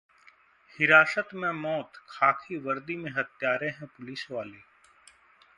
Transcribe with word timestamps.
हिरासत 0.73 1.29
में 1.33 1.51
मौत: 1.51 2.01
खाकी 2.09 2.57
वर्दी 2.57 2.95
में 2.95 3.11
हत्यारे 3.11 3.69
हैं 3.69 3.87
पुलिस 3.87 4.27
वाले 4.31 4.57